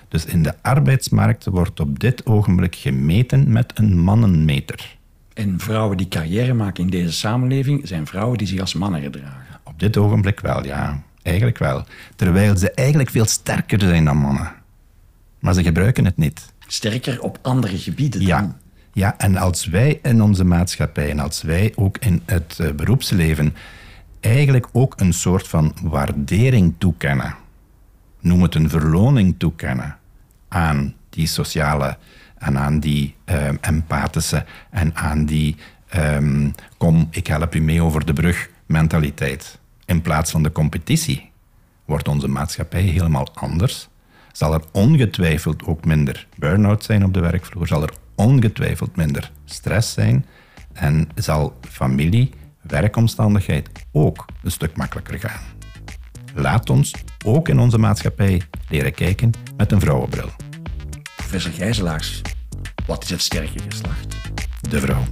Dus 0.08 0.26
in 0.26 0.44
de 0.44 0.54
arbeidsmarkt 0.62 1.46
wordt 1.46 1.80
op 1.80 2.00
dit 2.00 2.26
ogenblik 2.26 2.76
gemeten 2.76 3.52
met 3.52 3.72
een 3.76 4.00
mannenmeter. 4.00 4.98
En 5.34 5.60
vrouwen 5.60 5.98
die 5.98 6.08
carrière 6.08 6.54
maken 6.54 6.84
in 6.84 6.90
deze 6.90 7.12
samenleving 7.12 7.88
zijn 7.88 8.08
vrouwen 8.08 8.38
die 8.38 8.48
zich 8.48 8.60
als 8.60 8.74
mannen 8.74 9.02
gedragen? 9.02 9.60
Op 9.64 9.80
dit 9.80 9.98
ogenblik 9.98 10.40
wel, 10.40 10.66
ja. 10.66 11.04
Eigenlijk 11.22 11.58
wel. 11.58 11.86
Terwijl 12.16 12.58
ze 12.58 12.72
eigenlijk 12.72 13.10
veel 13.10 13.26
sterker 13.26 13.80
zijn 13.80 14.06
dan 14.06 14.18
mannen. 14.18 14.52
Maar 15.40 15.54
ze 15.54 15.64
gebruiken 15.64 16.06
het 16.06 16.18
niet. 16.18 16.54
Sterker 16.68 17.22
op 17.22 17.40
andere 17.42 17.78
gebieden 17.78 18.20
dan? 18.20 18.28
Ja. 18.30 18.58
Ja, 18.94 19.18
en 19.18 19.38
als 19.38 19.66
wij 19.66 20.00
in 20.02 20.22
onze 20.22 20.44
maatschappij 20.44 21.10
en 21.10 21.20
als 21.20 21.42
wij 21.42 21.74
ook 21.76 21.98
in 21.98 22.22
het 22.26 22.58
uh, 22.62 22.72
beroepsleven 22.72 23.56
eigenlijk 24.20 24.68
ook 24.72 24.94
een 24.98 25.14
soort 25.14 25.48
van 25.48 25.76
waardering 25.82 26.74
toekennen, 26.78 27.36
noem 28.20 28.42
het 28.42 28.56
een 28.56 28.70
verloning 28.70 29.36
toekennen 29.38 29.98
aan 30.48 30.94
die 31.10 31.28
sociale 31.28 31.98
en 32.44 32.58
aan 32.58 32.80
die 32.80 33.16
um, 33.26 33.58
empathische 33.62 34.46
en 34.70 34.96
aan 34.96 35.26
die 35.26 35.56
um, 35.96 36.54
kom, 36.78 37.08
ik 37.12 37.28
help 37.28 37.56
u 37.56 37.62
mee 37.62 37.84
over 37.84 38.06
de 38.06 38.14
brug 38.14 38.50
mentaliteit. 38.66 39.60
In 39.86 40.02
plaats 40.02 40.32
van 40.32 40.44
de 40.44 40.52
competitie 40.52 41.32
wordt 41.86 42.08
onze 42.08 42.28
maatschappij 42.28 42.82
helemaal 42.82 43.28
anders. 43.34 43.88
Zal 44.32 44.54
er 44.54 44.62
ongetwijfeld 44.72 45.66
ook 45.66 45.86
minder 45.86 46.28
burn-out 46.38 46.84
zijn 46.84 47.04
op 47.04 47.14
de 47.14 47.20
werkvloer, 47.20 47.68
zal 47.68 47.82
er 47.82 47.94
ongetwijfeld 48.16 48.96
minder 48.96 49.32
stress 49.46 49.94
zijn 49.94 50.26
en 50.74 51.10
zal 51.16 51.58
familie, 51.62 52.32
werkomstandigheid 52.62 53.70
ook 53.92 54.26
een 54.44 54.52
stuk 54.52 54.76
makkelijker 54.76 55.20
gaan. 55.20 55.42
Laat 56.34 56.70
ons 56.70 56.94
ook 57.26 57.50
in 57.50 57.60
onze 57.60 57.78
maatschappij 57.78 58.42
leren 58.70 58.94
kijken 58.94 59.32
met 59.58 59.72
een 59.72 59.80
vrouwenbril. 59.80 60.30
Professor 61.16 61.52
Gijzelaars, 61.52 62.22
wat 62.86 63.04
is 63.04 63.10
het 63.10 63.22
sterke 63.22 63.60
geslacht? 63.70 64.16
De 64.70 64.80
vrouw. 64.80 65.04